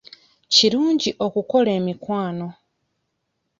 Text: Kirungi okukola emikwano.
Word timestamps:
Kirungi 0.53 1.09
okukola 1.25 1.69
emikwano. 1.79 2.47